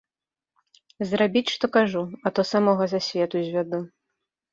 [1.09, 3.79] Зрабіць, што кажу, а то самога са свету звяду.